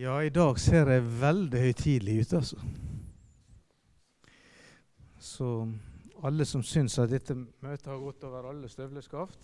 [0.00, 2.56] Ja, i dag ser det veldig høytidelig ut, altså.
[5.20, 5.48] Så
[6.24, 9.36] alle som syns at dette møtet har gått over alle støvleskaft,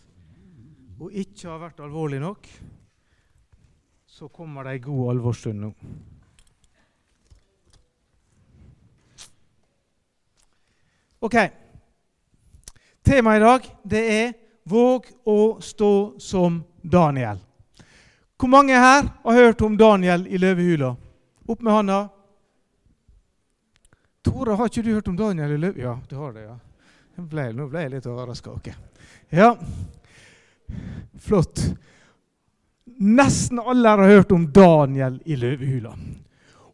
[0.96, 2.48] og ikke har vært alvorlig nok,
[4.08, 5.70] så kommer det ei god alvorsstund nå.
[11.20, 11.36] Ok.
[13.04, 14.32] Temaet i dag det er
[14.64, 17.44] 'Våg å stå som Daniel'.
[18.36, 20.96] Hvor mange her har hørt om Daniel i løvehula?
[21.46, 22.00] Opp med hånda.
[24.26, 25.88] Tore, har ikke du hørt om Daniel i løvehula?
[25.88, 26.56] Ja, du har det, ja.
[27.16, 28.52] Ble, nå ble jeg litt overraska.
[28.58, 28.74] Okay.
[29.32, 29.54] Ja,
[31.24, 31.62] flott.
[32.84, 35.94] Nesten alle har hørt om Daniel i løvehula.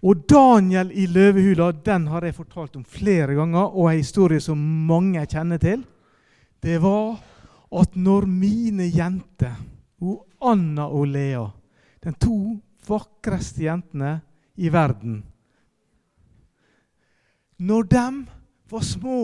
[0.03, 4.59] Og Daniel i løvehula den har jeg fortalt om flere ganger, og en historie som
[4.89, 5.85] mange kjenner til.
[6.63, 7.21] Det var
[7.79, 9.55] at når mine jenter
[10.03, 11.45] og Anna og Lea,
[12.03, 12.37] de to
[12.89, 14.17] vakreste jentene
[14.59, 15.23] i verden
[17.63, 18.07] Når de
[18.73, 19.19] var små,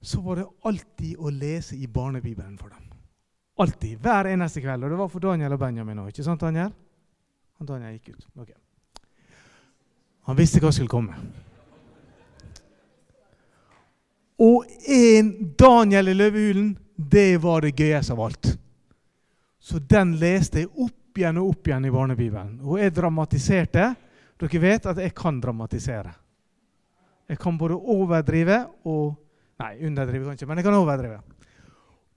[0.00, 2.86] så var det alltid å lese i barnebibelen for dem.
[3.60, 3.98] Alltid.
[4.00, 4.84] Hver eneste kveld.
[4.84, 6.08] Og det var for Daniel og Benjamin òg.
[6.08, 6.72] Ikke sant, Daniel?
[7.58, 8.26] Han Daniel gikk ut.
[8.46, 8.56] Okay.
[10.24, 11.18] Han visste hva skulle komme.
[14.40, 18.54] Og en Daniel i løvehulen, det var det gøyeste av alt.
[19.64, 22.58] Så den leste jeg opp igjen og opp igjen i barnebibelen.
[22.66, 23.86] Og jeg dramatiserte.
[24.36, 26.12] Dere vet at jeg kan dramatisere.
[27.30, 29.20] Jeg kan både overdrive og
[29.54, 31.20] Nei, underdrive kan ikke, men jeg kan overdrive.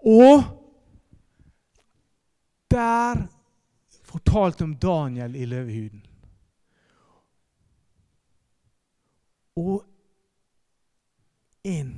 [0.10, 0.40] Og
[2.74, 3.20] der
[4.10, 6.02] fortalte om Daniel i løvehuden.
[9.62, 9.86] Og
[11.64, 11.94] en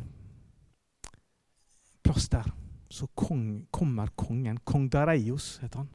[2.03, 2.51] plass der
[2.89, 4.59] så kong, kommer kongen.
[4.63, 5.89] Kong Dareios heter han.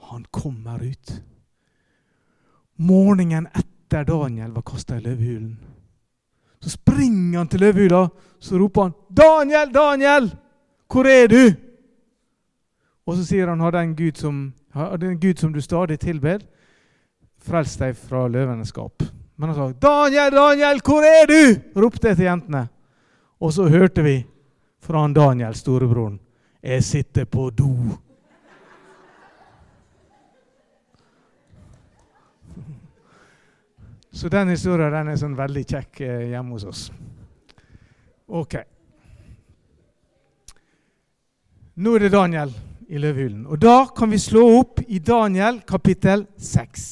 [0.00, 1.22] Han kommer ut.
[2.76, 5.58] Morgenen etter Daniel var kasta i løvehulen.
[6.60, 8.08] Så springer han til løvehula
[8.38, 10.36] så roper han 'Daniel, Daniel!
[10.86, 11.56] Hvor er du?'
[13.06, 14.54] Og så sier han 'Har den Gud som,
[15.00, 16.38] den Gud som du stadig tilber,
[17.38, 19.04] frelst deg fra løvenes skap'.
[19.36, 22.68] Men han sa 'Daniel, Daniel, hvor er du?' ropte jeg til jentene.
[23.40, 24.26] Og så hørte vi
[24.80, 26.18] fra han Daniel, storebroren.
[26.62, 27.98] 'Jeg sitter på do'.
[34.10, 36.80] Så den historien den er sånn veldig kjekk eh, hjemme hos oss.
[38.26, 38.56] Ok.
[41.78, 42.50] Nå er det Daniel
[42.88, 43.44] i løvhulen.
[43.46, 46.88] Og da kan vi slå opp i Daniel kapittel 6.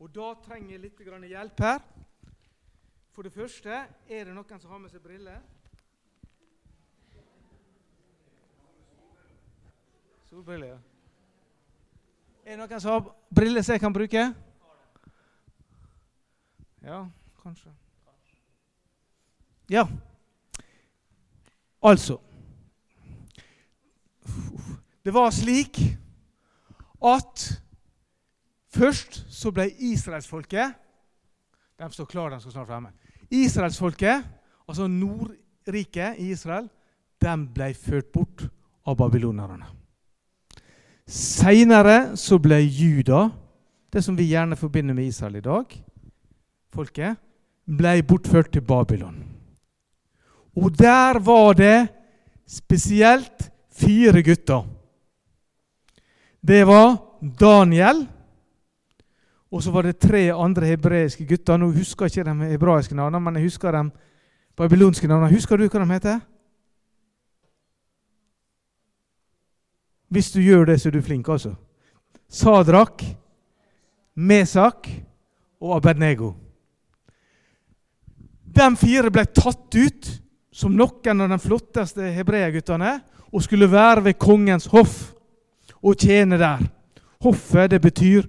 [0.00, 1.84] Og da trenger jeg litt hjelp her.
[3.14, 3.70] For det første
[4.10, 5.38] er det noen som har med seg briller.
[10.26, 10.78] Solbriller, ja.
[12.42, 14.24] Er det noen som har briller som jeg kan bruke?
[16.82, 16.98] Ja,
[17.42, 17.70] kanskje.
[19.70, 19.86] Ja.
[21.84, 22.18] Altså
[25.04, 25.78] Det var slik
[27.04, 27.46] at
[28.68, 30.74] først så ble israelsfolket
[31.78, 32.92] De står klare, de skal snart fremme.
[33.42, 34.24] Israelsfolket,
[34.68, 36.68] altså Nordriket i Israel,
[37.22, 38.46] de ble ført bort
[38.86, 39.66] av babylonerne.
[41.04, 43.28] Seinere så ble Juda,
[43.92, 45.74] det som vi gjerne forbinder med Israel i dag,
[46.74, 47.18] folket,
[47.64, 49.20] ble bortført til Babylon.
[50.56, 51.88] Og der var det
[52.46, 54.64] spesielt fire gutter.
[56.44, 56.96] Det var
[57.40, 58.04] Daniel,
[59.54, 61.58] og så var det tre andre hebreiske gutter.
[61.60, 63.84] Nå husker jeg ikke de hebraiske navnene, men jeg husker de
[64.58, 65.30] babylonske navnene.
[65.30, 66.18] Husker du hva de heter?
[70.10, 71.54] Hvis du gjør det, så er du flink, altså.
[72.28, 73.04] Sadrak,
[74.14, 74.90] Mesak
[75.60, 76.34] og Abednego.
[78.54, 80.12] De fire ble tatt ut
[80.54, 82.96] som noen av de flotteste hebreerguttene
[83.30, 85.12] og skulle være ved kongens hoff
[85.78, 86.62] og tjene der.
[87.22, 88.26] Hoffet det betyr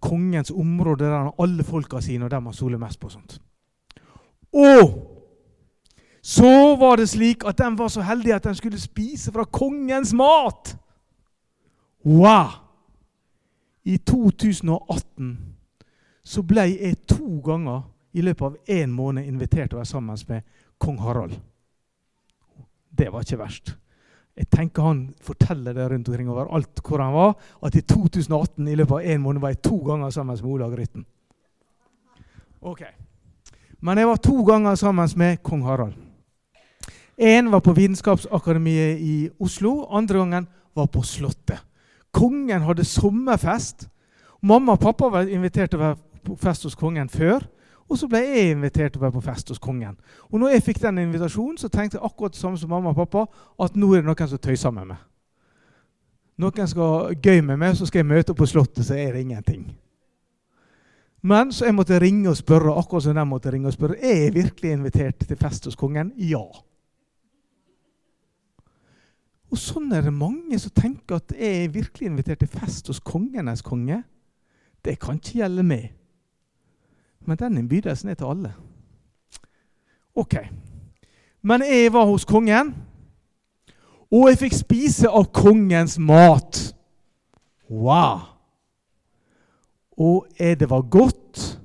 [0.00, 3.06] kongens område der alle folka sine, og dem han soler mest på.
[3.06, 3.40] og sånt.
[4.52, 5.16] Og
[6.22, 10.12] så var det slik at de var så heldige at de skulle spise fra kongens
[10.12, 10.76] mat.
[12.04, 12.48] Wow!
[13.84, 15.38] I 2018
[16.24, 17.82] så ble jeg to ganger
[18.12, 20.42] i løpet av én måned invitert til å være sammen med
[20.78, 21.38] kong Harald.
[22.90, 23.76] Det var ikke verst.
[24.40, 28.76] Jeg tenker Han forteller det rundt omkring overalt hvor han var, at i 2018 i
[28.78, 31.04] løpet av én måned var jeg to ganger sammen med Olav Grytten.
[32.60, 32.80] Ok.
[33.80, 35.92] Men jeg var to ganger sammen med kong Harald.
[37.20, 41.60] Én var på Vitenskapsakademiet i Oslo, andre gangen var på Slottet.
[42.12, 43.90] Kongen hadde sommerfest.
[44.42, 47.44] Mamma og pappa var invitert til å være på fest hos kongen før.
[47.90, 49.96] Og så ble jeg invitert til å være på fest hos kongen.
[50.30, 53.00] Og når jeg fikk den invitasjonen, så tenkte jeg akkurat det samme som mamma og
[53.00, 53.26] pappa,
[53.58, 55.00] at nå er det noen som tøyser med meg.
[56.40, 59.26] Noen skal gøy med meg, så skal jeg møte opp på Slottet, så er det
[59.26, 59.66] ingenting.
[61.20, 64.24] Men så jeg måtte ringe og spørre, akkurat som de måtte ringe og spørre, er
[64.24, 66.14] jeg virkelig invitert til fest hos kongen.
[66.16, 66.46] Ja.
[69.50, 73.02] Og sånn er det mange som tenker at jeg er virkelig invitert til fest hos
[73.02, 73.98] kongenes konge.
[74.80, 75.90] Det kan ikke gjelde meg.
[77.26, 78.54] Men den innbydelsen er til alle.
[80.14, 80.34] Ok.
[81.42, 82.74] Men jeg var hos kongen,
[84.10, 86.58] og jeg fikk spise av kongens mat.
[87.70, 88.26] Wow!
[89.96, 91.60] Og det var godt.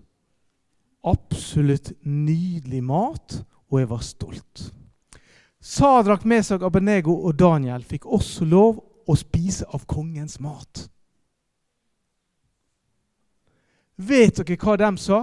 [1.06, 4.74] Absolutt nydelig mat, og jeg var stolt.
[5.62, 10.86] Sadrak, Mesak, Abenego og Daniel fikk også lov å spise av kongens mat.
[13.98, 15.22] Vet dere hva de sa?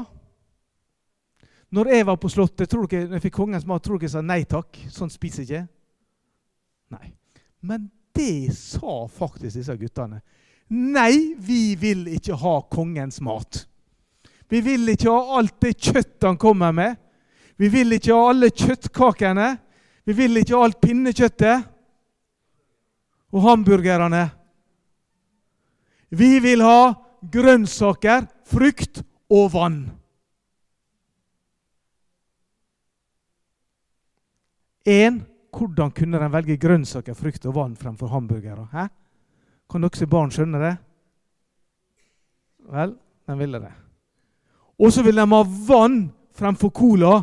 [1.73, 4.13] Når jeg var på Slottet, tror dere, når jeg fikk kongens mat, tror dere jeg
[4.13, 4.77] sa nei takk?
[4.93, 5.63] Sånn spiser jeg ikke.
[6.93, 7.13] Nei.
[7.65, 10.21] Men det sa faktisk disse guttene.
[10.73, 13.63] Nei, vi vil ikke ha kongens mat.
[14.53, 16.99] Vi vil ikke ha alt det kjøttet han kommer med.
[17.57, 19.49] Vi vil ikke ha alle kjøttkakene.
[20.05, 21.69] Vi vil ikke ha alt pinnekjøttet
[23.33, 24.27] og hamburgerne.
[26.13, 26.93] Vi vil ha
[27.33, 29.01] grønnsaker, frukt
[29.33, 29.79] og vann.
[34.87, 35.21] En,
[35.53, 38.67] hvordan kunne de velge grønnsaker, frukt og vann fremfor hamburgere?
[38.73, 38.89] Hæ?
[39.71, 40.73] Kan dere barn skjønne det?
[42.73, 42.97] Vel,
[43.29, 43.73] de ville det.
[44.79, 46.03] Og så vil de ha vann
[46.35, 47.15] fremfor cola.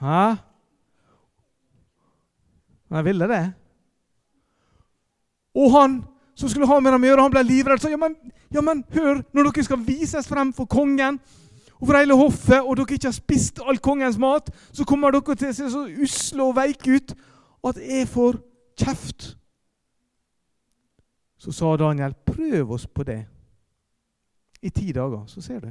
[0.00, 0.36] Hæ?
[2.88, 3.44] De ville det.
[5.54, 5.98] Og han
[6.38, 7.82] som skulle ha med dem å gjøre, han ble livredd.
[7.82, 8.14] Så ja men,
[8.54, 11.18] ja, men hør, når dere skal vises frem for kongen,
[11.86, 15.50] for hele hoffet, og dere ikke har spist all kongens mat, så kommer dere til
[15.50, 17.14] å se så usle og veike ut
[17.68, 18.40] at jeg får
[18.78, 19.32] kjeft.
[21.38, 23.20] Så sa Daniel, prøv oss på det
[24.62, 25.70] i ti dager, så ser du.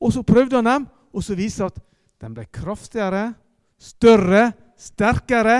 [0.00, 1.76] Og så prøvde han dem, og så viste at
[2.22, 3.34] de ble kraftigere,
[3.76, 4.46] større,
[4.80, 5.58] sterkere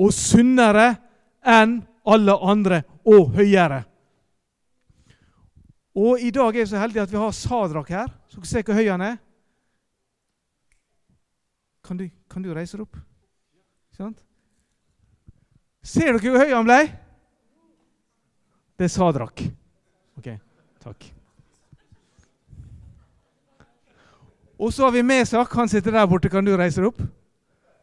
[0.00, 0.92] og sunnere
[1.40, 1.80] enn
[2.10, 3.84] alle andre, og høyere.
[5.94, 8.08] Og i dag er vi så heldige at vi har Sadrak her.
[8.28, 9.16] Så dere ser hvor høy han er.
[11.84, 12.98] Kan du, kan du reise deg opp?
[13.98, 14.14] Sånn?
[15.82, 16.82] Ser dere hvor høy han ble?
[18.78, 19.42] Det er Sadrak.
[20.20, 20.28] Ok,
[20.84, 21.08] takk.
[24.60, 25.52] Og så har vi Mesak.
[25.56, 26.30] Han sitter der borte.
[26.30, 27.00] Kan du reise deg opp?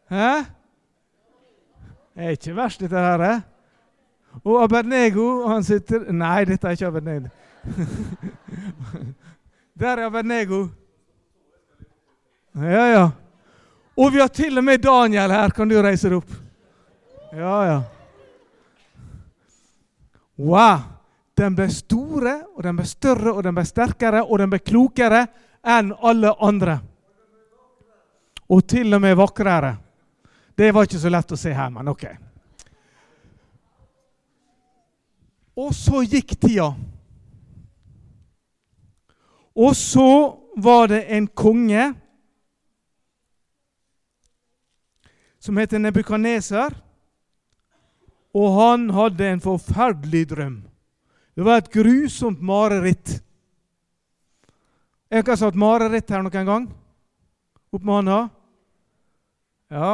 [0.08, 0.30] Hæ?
[2.14, 3.42] Det er ikke verst, dette her.
[4.44, 7.30] Og Abednego, han sitter Nei, dette er ikke Abednego.
[9.78, 10.68] Der er Abednego.
[12.52, 13.10] Ja, ja.
[13.96, 15.50] Og vi har til og med Daniel her.
[15.50, 16.30] Kan du reise deg opp?
[17.32, 17.82] Ja, ja.
[20.38, 20.78] Wow!
[21.38, 25.20] Den ble store, og den ble større, og den ble sterkere, og den ble klokere
[25.62, 26.80] enn alle andre.
[28.50, 29.76] Og til og med vakrere.
[30.58, 32.08] Det var ikke så lett å se her, men ok.
[35.62, 36.72] Og så gikk tida.
[39.58, 41.88] Og så var det en konge
[45.42, 46.74] som heter Nebukaneser.
[48.38, 50.58] Og han hadde en forferdelig drøm.
[51.34, 53.16] Det var et grusomt mareritt.
[55.08, 56.68] Er noen har hatt mareritt her noen gang?
[57.72, 58.18] Opp med hånda.
[59.72, 59.90] Ja.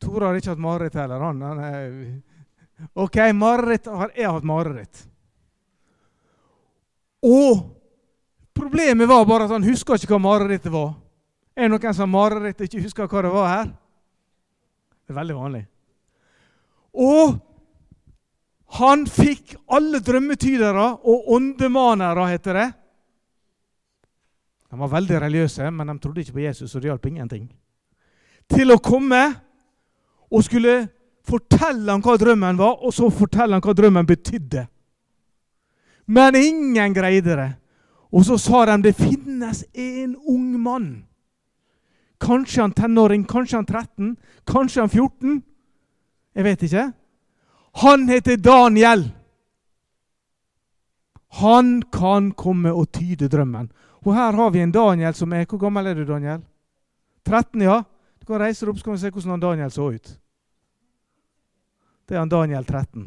[0.00, 1.26] Tore har ikke hatt mareritt heller.
[1.26, 5.02] Han, han er OK, mareritt har jeg hatt mareritt.
[7.26, 7.79] Og
[8.60, 10.92] Problemet var bare at han huska ikke hva marerittet var.
[11.56, 13.70] Er det noen som har mareritt og ikke husker hva det var her?
[15.04, 15.62] Det er veldig vanlig.
[17.00, 17.38] Og
[18.78, 22.68] han fikk alle drømmetydere og åndemanere, heter det.
[24.70, 27.48] De var veldig religiøse, men de trodde ikke på Jesus, og det hjalp ingenting.
[28.50, 29.22] Til å komme
[30.30, 30.76] og skulle
[31.26, 34.68] fortelle ham hva drømmen var, og så fortelle ham hva drømmen betydde.
[36.06, 37.50] Men ingen greide det.
[38.10, 40.88] Og så sa de det finnes en ung mann.
[42.20, 45.42] Kanskje han tenåring, kanskje han 13, kanskje han 14.
[46.34, 46.90] Jeg vet ikke.
[47.72, 49.06] Han heter Daniel.
[51.40, 53.70] Han kan komme og tyde drømmen.
[54.02, 56.40] Og her har vi en Daniel som er Hvor gammel er du, Daniel?
[57.24, 57.82] 13, ja?
[58.20, 60.16] Du kan reise deg opp så kan vi se hvordan han Daniel så ut.
[62.08, 63.06] Det er han Daniel 13.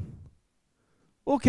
[1.25, 1.47] Ok.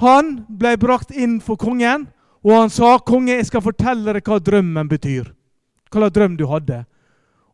[0.00, 2.08] Han ble brakt inn for kongen,
[2.44, 5.32] og han sa, 'Konge, jeg skal fortelle deg hva drømmen betyr.'
[5.90, 6.84] Hva slags drøm du hadde.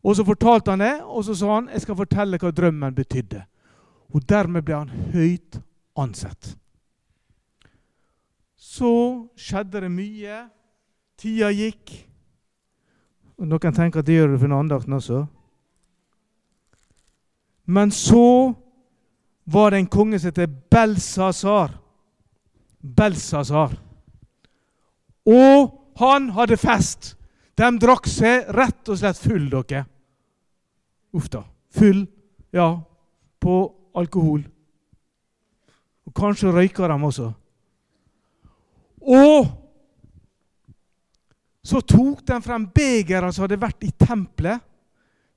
[0.02, 3.46] Og så fortalte han det, og så sa han, 'Jeg skal fortelle hva drømmen betydde.'
[4.14, 5.60] Og dermed ble han høyt
[5.96, 6.56] ansett.
[8.56, 10.48] Så skjedde det mye.
[11.16, 11.92] Tida gikk.
[13.38, 15.26] Og Noen tenker at det gjør det for andakten også.
[17.66, 18.54] Men så
[19.46, 21.70] var det en konge som heter Belsasar.
[22.82, 23.89] Belsasar.
[25.28, 27.14] Og han hadde fest.
[27.58, 29.84] De drakk seg rett og slett full, dere.
[31.16, 31.42] Uff da.
[31.76, 32.04] Full,
[32.54, 32.70] ja,
[33.40, 33.56] på
[33.98, 34.42] alkohol.
[36.06, 37.28] Og kanskje røyka de også.
[39.00, 39.50] Og
[41.62, 44.62] så tok de frem begeret som hadde vært i tempelet,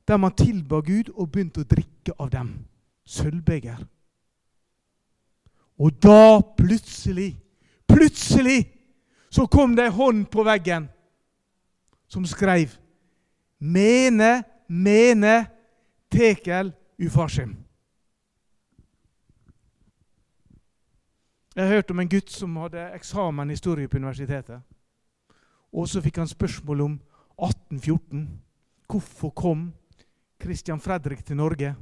[0.08, 2.50] der man tilba Gud, og begynte å drikke av dem.
[3.08, 3.84] Sølvbeger.
[5.80, 7.34] Og da plutselig,
[7.90, 8.66] plutselig,
[9.34, 10.86] så kom det ei hånd på veggen
[12.08, 12.78] som skreiv
[13.64, 15.46] Mene, mene,
[16.12, 17.54] tekel ufarsim.
[21.56, 24.60] Jeg har hørt om en gutt som hadde eksamen i historie på universitetet.
[25.72, 27.00] Og så fikk han spørsmål om
[27.40, 28.26] 1814.
[28.92, 29.70] Hvorfor kom
[30.42, 31.76] Christian Fredrik til Norge?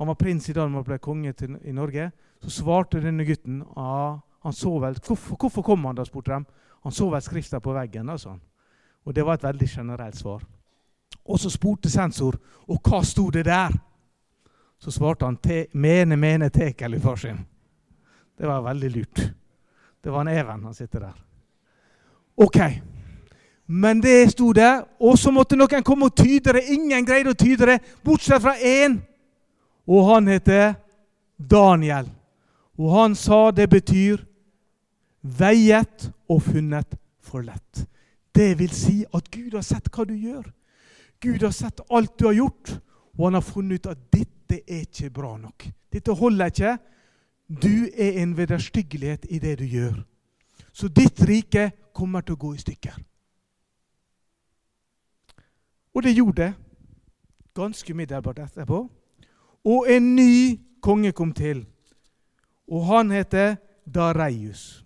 [0.00, 2.08] Han var prins i Danmark og ble konge til, i Norge.
[2.40, 6.44] Så svarte denne gutten ah, han så vel, hvorfor, hvorfor kom han da, spurte de.
[6.84, 8.06] Han så vel skrifta på veggen.
[8.06, 8.36] da, sa.
[9.04, 10.42] Og det var et veldig generelt svar.
[11.24, 12.36] Og så spurte sensor
[12.68, 13.72] og hva sto det der.
[14.78, 17.44] Så svarte han te, 'mene, mene, tekel i farsin'.
[18.38, 19.32] Det var veldig lurt.
[20.04, 21.14] Det var en Even han sitter der.
[22.36, 22.58] Ok.
[23.66, 26.68] Men det sto der, og så måtte noen komme og tyde det.
[26.68, 29.00] Ingen greide å tyde det, bortsett fra én.
[29.86, 30.74] Og han heter
[31.38, 32.10] Daniel.
[32.78, 34.33] Og han sa det betyr
[35.24, 37.84] veiet og funnet for lett.
[38.34, 40.44] Det vil si at Gud har sett hva du gjør.
[41.22, 42.74] Gud har sett alt du har gjort,
[43.16, 45.68] og han har funnet ut at dette er ikke bra nok.
[45.92, 46.74] Dette holder ikke.
[47.48, 50.02] Du er en vederstyggelighet i det du gjør.
[50.72, 52.96] Så ditt rike kommer til å gå i stykker.
[55.94, 56.52] Og det gjorde det
[57.54, 58.80] ganske umiddelbart etterpå.
[59.64, 61.62] Og en ny konge kom til.
[62.68, 64.83] Og han heter Dareius.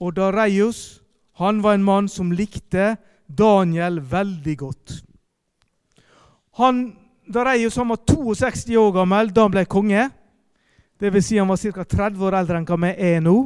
[0.00, 1.02] Og Dareius
[1.38, 4.94] han var en mann som likte Daniel veldig godt.
[6.58, 6.96] Han,
[7.30, 10.08] Dareius han var 62 år gammel da han ble konge.
[10.98, 11.84] Vil si han var ca.
[11.84, 13.36] 30 år eldre enn vi er nå.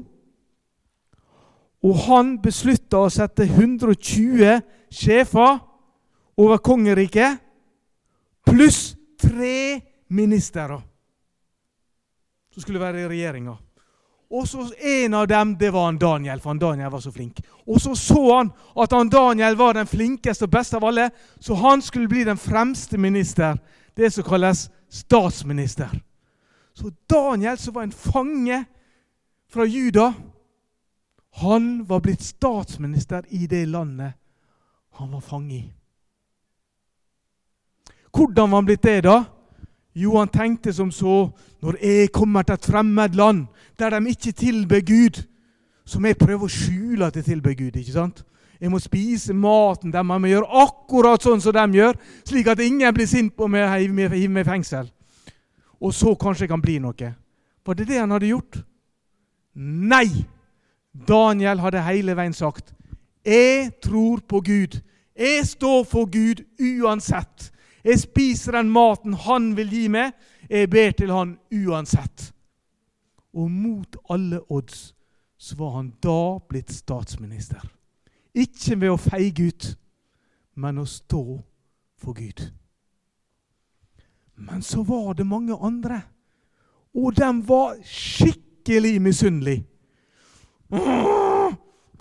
[1.82, 5.59] Og han beslutta å sette 120 sjefer
[6.38, 7.42] over kongeriket
[8.47, 10.78] pluss tre ministre
[12.52, 13.56] som skulle være i regjeringa.
[14.33, 17.41] Og så En av dem det var han Daniel, for han Daniel var så flink.
[17.67, 21.11] Og Så så han at han Daniel var den flinkeste og beste av alle,
[21.41, 23.59] så han skulle bli den fremste minister.
[23.97, 25.89] Det som kalles statsminister.
[26.75, 28.65] Så Daniel, som var en fange
[29.53, 30.12] fra Juda,
[31.35, 34.12] han var blitt statsminister i det landet
[34.93, 35.73] han var fange i.
[38.12, 39.25] Hvordan var han blitt det, da?
[39.94, 41.30] Jo, han tenkte som så
[41.62, 43.46] Når jeg kommer til et fremmed land
[43.78, 45.22] der de ikke tilber Gud,
[45.84, 47.76] så må jeg prøve å skjule at jeg tilber Gud.
[47.76, 48.25] ikke sant?
[48.61, 50.06] Jeg må spise maten deres.
[50.06, 53.64] Jeg må gjøre akkurat sånn som de gjør, slik at ingen blir sint på meg
[53.64, 54.90] og hiver meg i fengsel.
[55.80, 57.14] Og så kanskje jeg kan bli noe.
[57.66, 58.61] Var det det han hadde gjort?
[59.56, 60.06] Nei!
[60.92, 62.75] Daniel hadde hele veien sagt
[63.25, 64.80] 'Jeg tror på Gud'.
[65.16, 67.52] Jeg står for Gud uansett.
[67.85, 70.12] Jeg spiser den maten han vil gi meg.
[70.51, 72.31] Jeg ber til han uansett.
[73.35, 74.93] Og mot alle odds
[75.43, 77.62] så var han da blitt statsminister.
[78.35, 79.65] Ikke ved å feige ut,
[80.55, 81.25] men å stå
[81.99, 82.45] for Gud.
[84.39, 86.01] Men så var det mange andre,
[86.95, 89.65] og de var skikkelig misunnelige.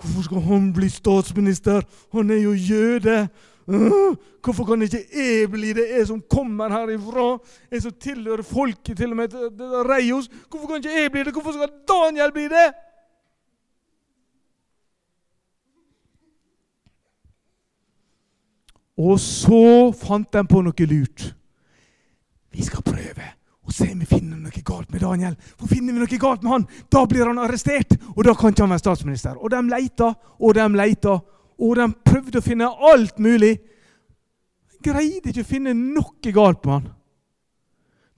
[0.02, 1.84] Hvorfor skal han bli statsminister?
[2.14, 3.28] Han er jo jøde.
[3.65, 7.25] Hvorfor kan ikke jeg bli det, jeg som kommer herifra?
[7.72, 9.36] Jeg som tilhører folket, til og med
[9.89, 10.30] Reios.
[10.50, 11.34] Hvorfor kan ikke jeg bli det?
[11.36, 12.70] Hvorfor skal Daniel bli det?
[19.01, 21.32] Og så fant de på noe lurt.
[22.51, 23.30] Vi skal prøve
[23.62, 25.38] å se om vi finner noe galt med Daniel.
[25.56, 28.65] For finner vi noe galt med han, da blir han arrestert, og da kan ikke
[28.65, 29.38] han være statsminister.
[29.39, 31.15] Og de leita og de leita,
[31.62, 33.53] og de prøvde å finne alt mulig.
[34.82, 36.88] Greide ikke å finne noe galt med han.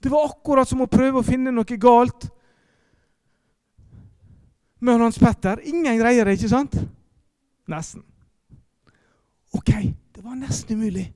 [0.00, 2.28] Det var akkurat som å prøve å finne noe galt
[4.84, 5.60] med Hans Petter.
[5.64, 6.76] Ingen greier det, ikke sant?
[7.72, 8.04] Nesten.
[9.56, 9.70] Ok,
[10.12, 11.06] det var nesten umulig.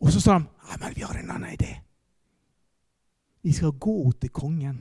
[0.00, 1.74] Og så sa ja, men vi har en annen idé.
[3.42, 4.78] Vi skal gå til kongen,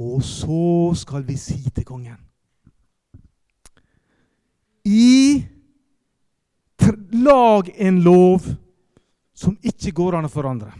[0.00, 2.27] og så skal vi si til kongen
[4.88, 5.44] I
[7.10, 8.44] Lag en lov
[9.34, 10.70] som ikke går an å forandre.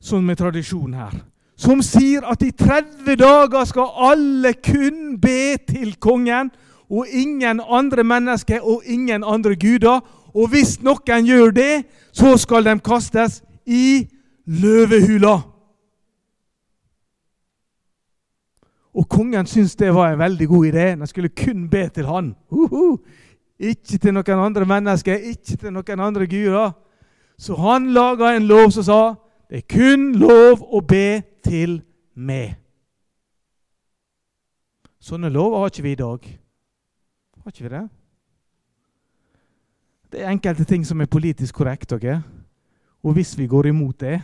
[0.00, 1.16] Sånn med tradisjonen her.
[1.58, 6.52] Som sier at i 30 dager skal alle kun be til kongen,
[6.88, 10.00] og ingen andre mennesker og ingen andre guder.
[10.32, 11.72] Og hvis noen gjør det,
[12.12, 14.06] så skal de kastes i
[14.46, 15.40] løvehula.
[18.98, 20.86] Og kongen syntes det var en veldig god idé.
[20.98, 22.34] Han skulle kun be til han.
[22.50, 22.98] Uh -huh.
[23.58, 26.70] Ikke til noen andre mennesker, ikke til noen andre guder.
[27.38, 29.14] Så han laga en lov som sa
[29.50, 31.82] det er kun lov å be til
[32.14, 32.56] meg.
[35.00, 36.26] Sånne lover har ikke vi i dag.
[37.44, 37.88] Har ikke vi det?
[40.12, 41.92] Det er enkelte ting som er politisk korrekt.
[41.92, 42.18] Okay?
[43.02, 44.20] Og hvis vi går imot det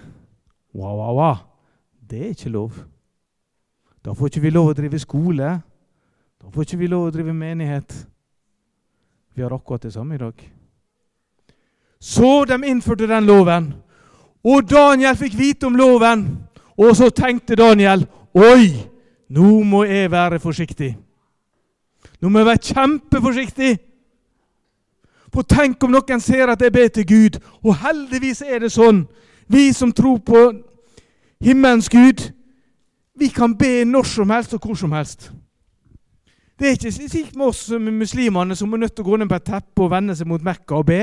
[0.75, 1.37] wow, wow, wow,
[2.11, 2.94] Det er ikke lov.
[4.05, 5.55] Da får ikke vi lov å drive skole.
[6.41, 7.95] Da får ikke vi lov å drive menighet.
[9.35, 10.35] Vi har akkurat det samme i dag.
[12.01, 13.73] Så de innførte den loven.
[14.45, 16.27] Og Daniel fikk vite om loven.
[16.77, 18.75] Og så tenkte Daniel Oi,
[19.31, 20.91] nå må jeg være forsiktig.
[22.21, 23.73] Nå må jeg være kjempeforsiktig.
[25.33, 27.41] For tenk om noen ser at jeg ber til Gud.
[27.65, 29.07] Og heldigvis er det sånn.
[29.49, 30.45] Vi som tror på
[31.43, 32.29] himmelens Gud,
[33.18, 35.33] vi kan be når som helst og hvor som helst.
[36.59, 39.38] Det er ikke slik med oss muslimene som er nødt til å gå ned på
[39.38, 41.00] et teppe og vende seg mot Mekka og be.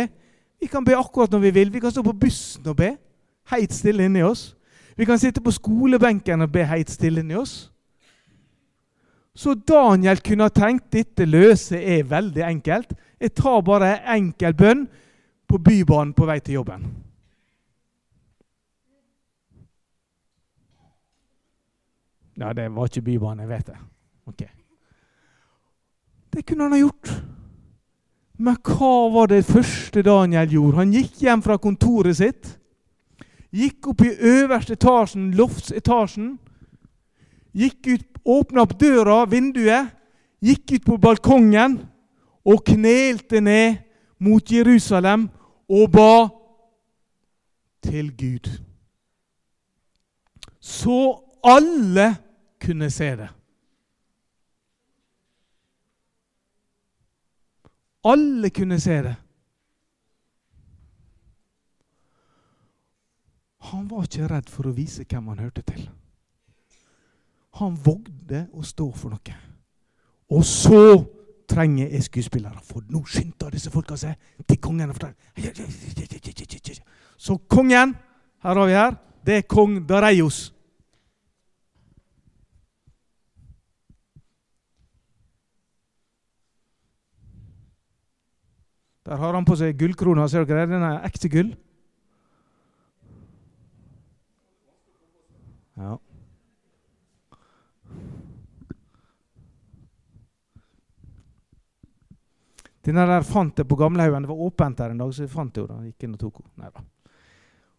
[0.62, 1.74] Vi kan be akkurat når vi vil.
[1.74, 2.94] Vi kan stå på bussen og be,
[3.52, 4.52] helt stille inni oss.
[4.96, 7.72] Vi kan sitte på skolebenken og be helt stille inni oss.
[9.36, 12.94] Så Daniel kunne ha tenkt dette løse er veldig enkelt.
[13.20, 14.86] Jeg tar bare enkel bønn
[15.48, 16.86] på Bybanen på vei til jobben.
[22.42, 23.78] Ja, det var ikke Bybanen, jeg vet det.
[24.26, 24.42] Ok.
[26.34, 27.12] Det kunne han ha gjort.
[28.42, 30.80] Men hva var det første Daniel gjorde?
[30.80, 32.56] Han gikk hjem fra kontoret sitt.
[33.54, 36.32] Gikk opp i øverste etasjen, loftsetasjen.
[37.54, 39.92] Gikk ut åpna opp døra, vinduet,
[40.42, 41.78] gikk ut på balkongen
[42.48, 43.82] og knelte ned
[44.22, 45.28] mot Jerusalem
[45.70, 46.14] og ba
[47.86, 48.50] til Gud.
[50.62, 52.16] Så alle
[52.62, 53.30] kunne se det.
[58.04, 59.16] Alle kunne se det.
[63.72, 65.84] Han var ikke redd for å vise hvem han hørte til.
[67.62, 69.36] Han vågde å stå for noe.
[70.32, 70.82] Og så
[71.52, 74.16] trenger jeg skuespillere, for nå skynder disse folka seg
[74.48, 74.94] til kongen.
[77.18, 77.94] Så kongen,
[78.42, 78.98] her har vi her,
[79.28, 80.50] det er kong Dareios.
[89.12, 90.24] Der har han på seg gullkrona.
[90.32, 90.72] Ser dere det?
[90.72, 91.50] Den er ekte gull.
[95.76, 95.98] Ja.
[102.88, 104.24] Den der fant jeg på gamlehaugen.
[104.24, 105.84] Det var åpent der en dag, så jeg fant jo den.
[105.90, 106.88] Gikk inn og tok henne.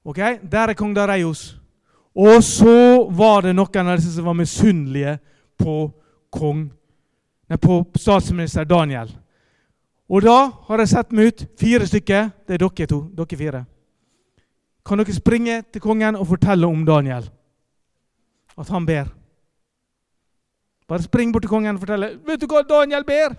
[0.05, 0.21] Ok,
[0.53, 1.47] Der er kong Dareios.
[2.13, 5.17] Og så var det noen av disse som var misunnelige
[5.57, 5.81] på
[6.29, 6.67] kong
[7.49, 9.22] nei, på statsminister Daniel.
[10.13, 12.27] Og da har jeg sett meg ut fire stykker.
[12.45, 12.99] Det er dere to.
[13.17, 13.63] Dere fire.
[14.85, 17.31] Kan dere springe til kongen og fortelle om Daniel?
[18.59, 19.09] At han ber.
[20.89, 22.11] Bare spring bort til kongen og fortelle.
[22.27, 23.39] Vet du hva Daniel ber?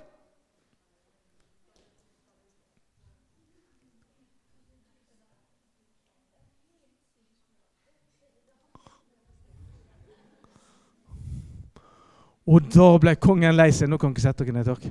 [12.43, 13.91] Og da ble kongen lei seg.
[13.91, 14.89] Nå kan ikke sette dere ned, takk.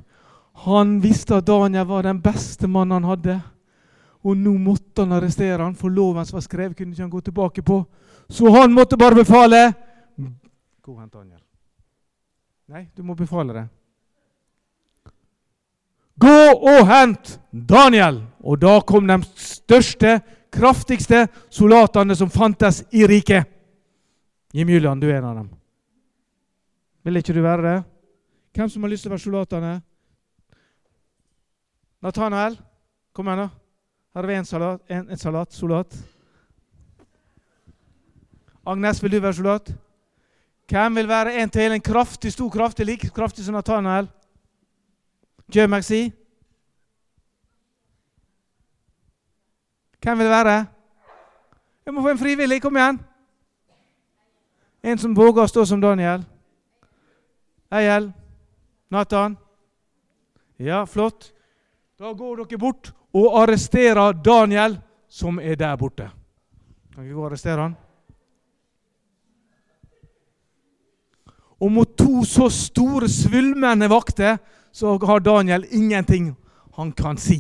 [0.65, 3.41] Han visste at Daniel var den beste mannen han hadde.
[4.23, 7.21] Og nå måtte han arrestere han, for loven som var skrevet, kunne ikke han gå
[7.27, 7.81] tilbake på.
[8.31, 9.73] Så han måtte bare befale
[10.83, 11.39] Gå og hent Daniel.
[12.75, 13.65] Nei, du må befale det.
[16.19, 18.19] Gå og hent Daniel!
[18.43, 20.17] Og da kom de største,
[20.51, 23.47] kraftigste soldatene som fantes i riket.
[24.53, 25.49] Jim Julian, du er en av dem.
[27.07, 27.79] Vil ikke du være det?
[28.59, 29.73] Hvem som har lyst til å være soldatene?
[32.03, 32.57] Nathanael,
[33.15, 33.51] kom igjen, da.
[34.13, 34.81] Her har vi en salat.
[34.91, 35.53] En, en salat.
[35.55, 35.95] Solat.
[38.67, 39.71] Agnes, vil du være soldat?
[40.69, 41.73] Hvem vil være en til?
[41.73, 44.09] En kraftig, stor kraftig, like kraftig som Nathanael?
[45.55, 46.13] Joe McSee?
[50.03, 50.67] Hvem vil være?
[51.87, 52.63] Jeg må få en frivillig.
[52.63, 53.01] Kom igjen.
[54.83, 56.25] En som våger å stå som Daniel.
[57.73, 58.11] Eiel?
[58.91, 59.39] Nathan?
[60.59, 61.31] Ja, flott.
[62.03, 64.73] Da går dere bort og arresterer Daniel,
[65.07, 66.09] som er der borte.
[66.91, 67.77] Kan vi gå og arrestere han?
[71.63, 74.41] Og mot to så store, svulmende vakter
[74.75, 76.33] så har Daniel ingenting
[76.75, 77.39] han kan si.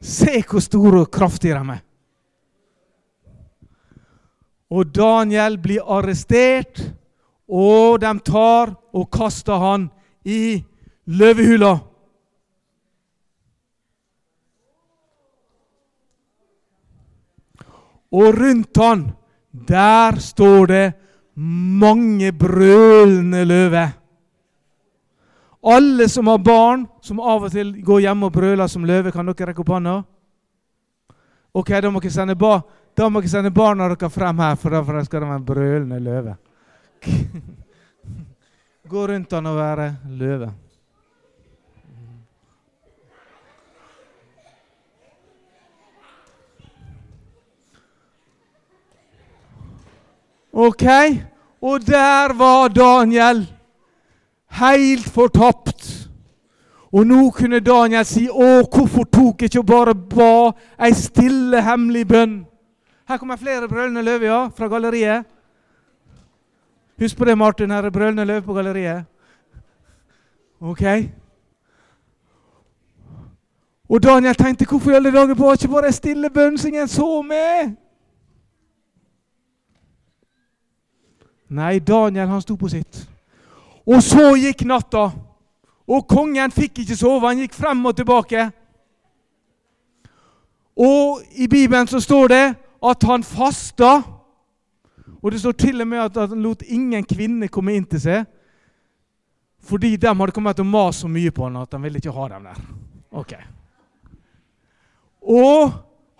[0.00, 1.84] Se hvor store og kraftige de er.
[4.72, 6.80] Og Daniel blir arrestert,
[7.44, 9.90] og de tar og kaster han
[10.24, 10.62] i
[11.04, 11.91] løvehula.
[18.12, 19.06] Og rundt han,
[19.52, 20.86] der står det
[21.34, 23.98] mange brølende løver.
[25.62, 29.28] Alle som har barn som av og til går hjemme og brøler som løve, kan
[29.28, 30.00] dere rekke opp hånda?
[31.54, 32.56] Ok, da må dere sende, ba
[32.96, 36.00] da må dere sende barna dere frem her, for da skal de være en brølende
[36.02, 36.34] løve.
[38.92, 39.86] Gå rundt han og være
[40.18, 40.50] løve.
[50.52, 50.84] Ok,
[51.62, 53.46] og der var Daniel.
[54.50, 56.08] Helt fortapt.
[56.92, 60.52] Og nå kunne Daniel si, 'Å, hvorfor tok jeg ikke og bare ba
[60.86, 62.44] ei stille, hemmelig bønn?'
[63.08, 65.24] Her kommer flere brølende løver ja, fra galleriet.
[67.00, 67.70] Husk på det, Martin.
[67.70, 69.04] Her er brølende løve på galleriet.
[70.60, 70.82] Ok?
[73.88, 76.88] Og Daniel tenkte, 'Hvorfor i alle dager ba ikke bare ei stille bønn som ingen
[76.88, 77.81] så meg?'
[81.52, 83.02] Nei, Daniel han sto på sitt.
[83.84, 85.10] Og så gikk natta.
[85.92, 87.26] Og kongen fikk ikke sove.
[87.28, 88.46] Han gikk frem og tilbake.
[90.80, 92.44] Og i Bibelen så står det
[92.82, 93.92] at han fasta.
[95.22, 98.24] Og det står til og med at han lot ingen kvinner komme inn til seg.
[99.62, 102.28] Fordi de hadde kommet og mast så mye på han at han ville ikke ha
[102.32, 102.62] dem der.
[103.12, 103.34] Ok.
[105.22, 105.74] Og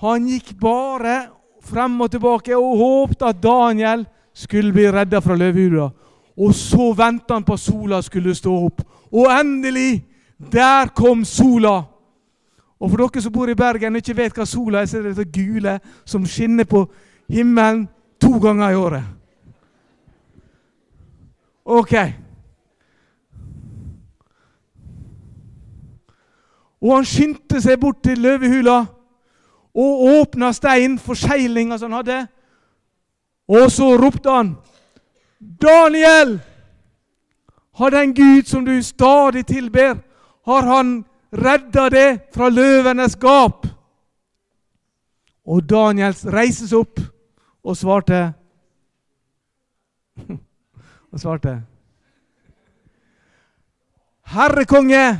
[0.04, 1.16] han gikk bare
[1.62, 5.90] frem og tilbake og håpte at Daniel skulle bli redda fra løvehula.
[6.36, 8.82] Og så venta han på at sola skulle stå opp.
[9.12, 10.04] Og endelig!
[10.52, 11.82] Der kom sola!
[12.82, 15.04] Og for dere som bor i Bergen og ikke vet hva sola er, så er
[15.06, 16.80] det dette gule som skinner på
[17.30, 17.84] himmelen
[18.20, 19.04] to ganger i året.
[21.64, 21.94] Ok.
[26.82, 28.80] Og han skyndte seg bort til løvehula
[29.72, 32.18] og åpna steinen, forseglinga som han hadde.
[33.48, 34.56] Og så ropte han,
[35.40, 36.40] 'Daniel!
[37.74, 39.96] Har den Gud som du stadig tilber,
[40.44, 43.66] har han redda det fra løvenes gap?'
[45.46, 47.00] Og Daniel reiste seg opp
[47.64, 48.32] og svarte
[51.12, 51.62] Og svarte
[54.32, 55.18] Herre konge,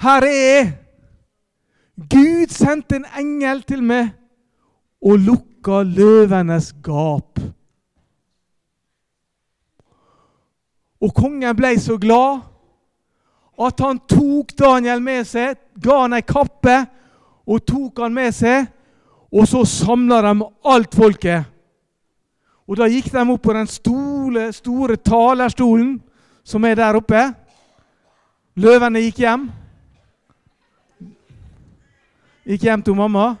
[0.00, 0.68] her er jeg.
[2.10, 4.14] Gud sendte en engel til meg
[5.04, 5.18] og
[5.60, 7.38] lukka løvenes gap.
[11.00, 12.40] Og kongen ble så glad
[13.60, 16.86] at han tok Daniel med seg, ga han ei kappe
[17.46, 18.66] og tok han med seg.
[19.32, 21.44] Og så samla de alt folket.
[22.66, 26.00] Og Da gikk de opp på den store, store talerstolen
[26.44, 27.32] som er der oppe.
[28.56, 29.50] Løvene gikk hjem.
[32.46, 33.36] Gikk hjem til mamma.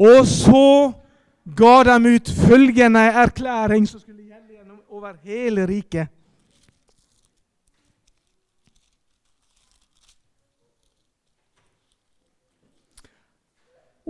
[0.00, 0.92] Og så
[1.56, 6.08] ga de ut følgende erklæring som skulle gjelde gjennom over hele riket.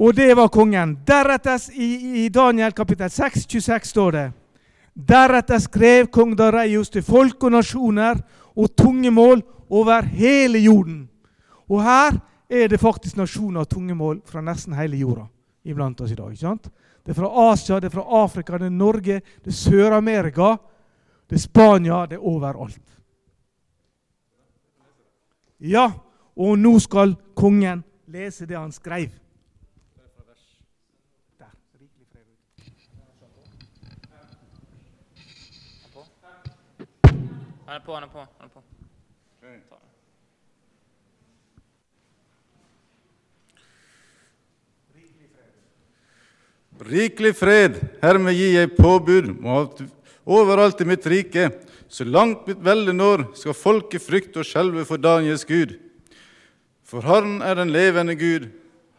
[0.00, 0.94] Og det var kongen.
[1.06, 4.28] Deretter, i, i Daniel kapittel 6, 26 står det
[4.94, 8.22] Deretter skrev kong Dareios til folk og nasjoner
[8.56, 11.08] og tungemål over hele jorden.
[11.68, 12.16] Og her
[12.50, 15.26] er det faktisk nasjoner og tungemål fra nesten hele jorda
[15.64, 16.32] iblant oss i dag.
[16.32, 16.70] ikke sant?
[17.04, 20.56] Det er fra Asia, det er fra Afrika, det er Norge, det er Sør-Amerika,
[21.28, 22.98] det er Spania, det er overalt.
[25.60, 25.90] Ja,
[26.36, 29.10] og nå skal kongen lese det han skrev.
[37.70, 38.18] Han er på, han er på.
[38.18, 38.62] han er på.
[46.80, 49.34] Rikelig fred, hermed gir jeg påbud
[50.24, 51.50] overalt i mitt rike,
[51.90, 55.74] så langt mitt velde når, skal folket frykte og skjelve for Daniels Gud.
[56.86, 58.48] For Han er den levende Gud,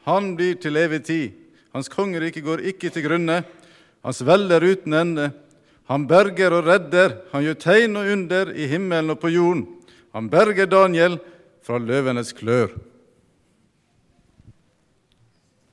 [0.05, 1.31] Han blir til evig tid.
[1.73, 3.43] Hans kongerike går ikke til grunne,
[4.03, 5.31] Hans velde er uten ende.
[5.89, 9.65] Han berger og redder, han gjør tegn og under i himmelen og på jorden.
[10.15, 11.19] Han berger Daniel
[11.61, 12.71] fra løvenes klør.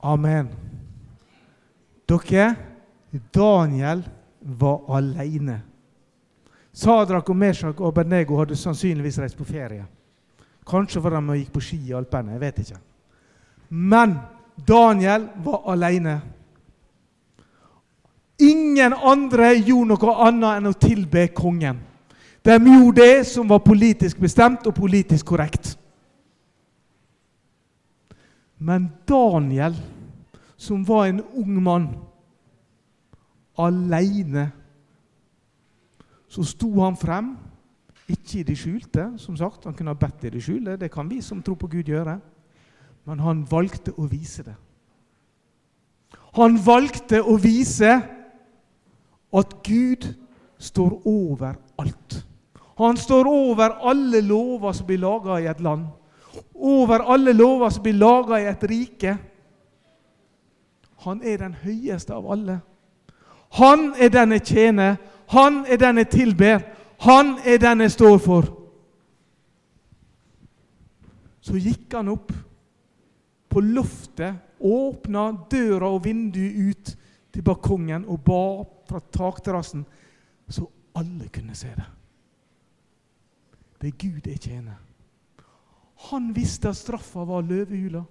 [0.03, 0.68] Amen.
[2.09, 2.55] Dere,
[3.33, 4.03] Daniel
[4.39, 5.59] var alene.
[6.73, 9.85] Sadrak og Meshak og Abednego hadde sannsynligvis reist på ferie.
[10.69, 12.35] Kanskje var de og gikk på ski i Alpene.
[12.35, 12.79] Jeg vet ikke.
[13.69, 14.15] Men
[14.67, 16.19] Daniel var alene.
[18.39, 21.81] Ingen andre gjorde noe annet enn å tilbe kongen.
[22.45, 25.73] De gjorde det som var politisk bestemt og politisk korrekt.
[28.59, 29.75] Men Daniel,
[30.59, 31.87] som var en ung mann,
[33.59, 34.49] aleine,
[36.29, 37.33] så sto han frem.
[38.09, 39.65] Ikke i det skjulte, som sagt.
[39.65, 40.77] Han kunne ha bedt i det skjulte.
[40.81, 42.17] Det kan vi som tror på Gud, gjøre.
[43.07, 44.55] Men han valgte å vise det.
[46.37, 47.91] Han valgte å vise
[49.29, 50.09] at Gud
[50.59, 52.19] står over alt.
[52.81, 55.87] Han står over alle lover som blir laga i et land.
[56.53, 59.17] Over alle lover som blir laga i et rike.
[61.05, 62.59] Han er den høyeste av alle.
[63.57, 64.97] Han er den jeg tjener.
[65.31, 66.63] Han er den jeg tilber.
[67.05, 68.49] Han er den jeg står for.
[71.41, 72.33] Så gikk han opp
[73.49, 76.91] på loftet, åpna døra og vinduet ut
[77.33, 78.43] til balkongen og ba
[78.89, 79.85] fra takterrassen,
[80.49, 80.67] så
[80.99, 81.87] alle kunne se det.
[83.79, 84.77] Det er Gud jeg tjener.
[86.09, 88.03] Han visste at straffa var løvehula.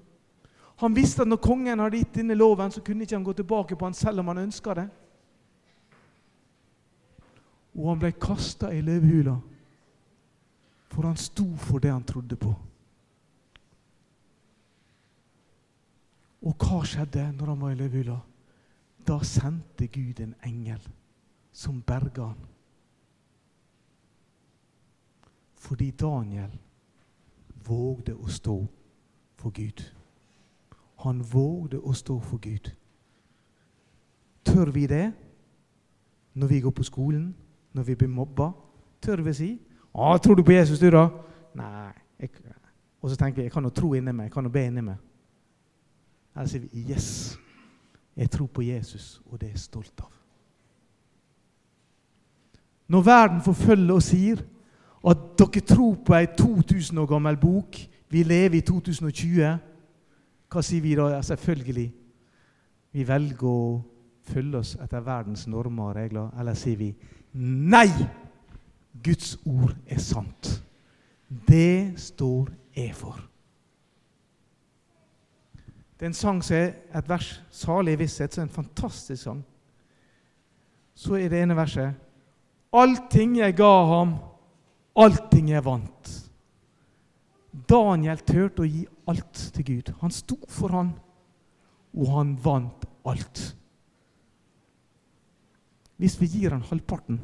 [0.78, 3.76] Han visste at når kongen hadde gitt denne loven, så kunne ikke han gå tilbake
[3.76, 4.86] på han selv om han ønska det.
[7.74, 9.34] Og han ble kasta i løvhula,
[10.88, 12.54] for han sto for det han trodde på.
[16.46, 18.20] Og hva skjedde når han var i løvhula?
[19.08, 20.82] Da sendte Gud en engel
[21.52, 22.48] som berga han.
[25.58, 26.54] Fordi Daniel
[27.66, 28.60] vågde å stå
[29.38, 29.82] for Gud.
[31.04, 32.70] Han vågde å stå for Gud.
[34.44, 35.12] Tør vi det
[36.34, 37.34] når vi går på skolen,
[37.72, 38.50] når vi blir mobba?
[39.02, 39.60] Tør vi si
[39.94, 41.08] 'Å, tror du på Jesus, du, da?'
[41.54, 41.92] Nei.
[42.20, 42.30] Jeg,
[43.02, 44.80] og så tenker jeg jeg kan jo tro inni meg, jeg kan jo be inni
[44.80, 44.96] meg.
[46.36, 47.38] Eller sier vi 'Yes'.
[48.16, 50.12] Jeg tror på Jesus, og det er jeg stolt av.
[52.88, 54.40] Når verden forfølger og sier
[55.08, 57.76] at dere tror på ei 2000 år gammel bok,
[58.08, 59.58] vi lever i 2020,
[60.48, 61.10] hva sier vi da?
[61.12, 61.88] Ja, selvfølgelig.
[62.92, 63.82] Vi velger å
[64.28, 66.30] følge oss etter verdens normer og regler.
[66.40, 66.92] Eller sier vi
[67.38, 67.88] nei!
[69.04, 70.56] Guds ord er sant.
[71.28, 73.20] Det står jeg for.
[75.98, 79.44] Det er en sang som er et vers, 'Salig visshet', som er en fantastisk sang.
[80.94, 81.94] Så er det ene verset
[82.72, 84.16] Allting jeg ga ham,
[84.96, 86.27] allting jeg vant.
[87.66, 89.92] Daniel turte å gi alt til Gud.
[90.02, 90.92] Han sto for han,
[91.96, 93.42] og han vant alt.
[95.98, 97.18] Hvis vi gir han halvparten,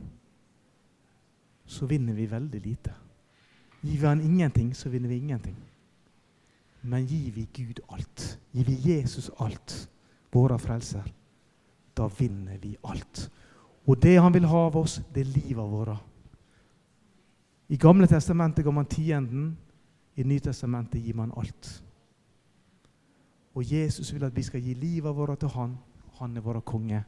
[1.65, 2.95] så vinner vi veldig lite.
[3.85, 5.57] Gir vi han ingenting, så vinner vi ingenting.
[6.85, 9.77] Men gir vi Gud alt, gir vi Jesus alt,
[10.33, 11.07] våre frelser,
[11.97, 13.29] da vinner vi alt.
[13.87, 16.03] Og det han vil ha av oss, det er livet vårt.
[17.69, 19.55] I Gamle testamentet ga man tienden,
[20.17, 21.83] i Nytestamentet gir man alt.
[23.55, 25.77] Og Jesus vil at vi skal gi livet vårt til han.
[26.21, 27.05] Han er vår konge.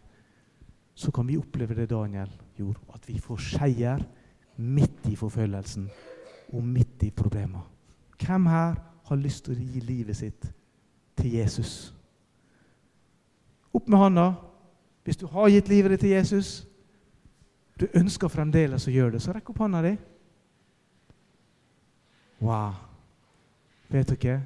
[0.95, 4.05] Så kan vi oppleve det Daniel gjorde, at vi får seier
[4.57, 5.89] midt i forfølgelsen
[6.53, 7.67] og midt i problemer.
[8.19, 10.49] Hvem her har lyst til å gi livet sitt
[11.17, 11.93] til Jesus?
[13.75, 14.31] Opp med hånda
[15.05, 16.67] hvis du har gitt livet ditt til Jesus.
[17.79, 19.93] Du ønsker fremdeles å gjøre det, så rekk opp hånda di.
[22.41, 22.75] Wow.
[23.89, 24.43] Vet dere?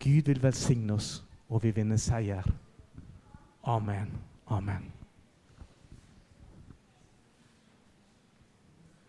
[0.00, 2.44] Gud vil velsigne oss, og vi vinner seier.
[3.64, 4.10] Amen.
[4.46, 4.93] Amen.